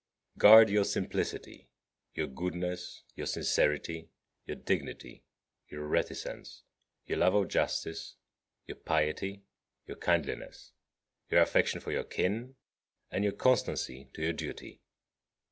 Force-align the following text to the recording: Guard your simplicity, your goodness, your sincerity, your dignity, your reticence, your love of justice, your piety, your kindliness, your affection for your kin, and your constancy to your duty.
Guard 0.39 0.71
your 0.71 0.83
simplicity, 0.83 1.69
your 2.15 2.25
goodness, 2.25 3.03
your 3.13 3.27
sincerity, 3.27 4.09
your 4.47 4.55
dignity, 4.57 5.21
your 5.67 5.85
reticence, 5.85 6.63
your 7.05 7.19
love 7.19 7.35
of 7.35 7.49
justice, 7.49 8.15
your 8.65 8.77
piety, 8.77 9.43
your 9.85 9.97
kindliness, 9.97 10.71
your 11.29 11.41
affection 11.43 11.81
for 11.81 11.91
your 11.91 12.03
kin, 12.03 12.55
and 13.11 13.23
your 13.23 13.33
constancy 13.33 14.09
to 14.15 14.23
your 14.23 14.33
duty. 14.33 14.81